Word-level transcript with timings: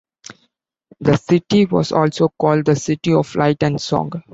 The 1.01 1.15
city 1.15 1.65
was 1.67 1.91
also 1.91 2.29
called 2.29 2.65
"The 2.65 2.75
City 2.75 3.13
of 3.13 3.35
Light 3.35 3.61
and 3.61 3.79
Song". 3.79 4.11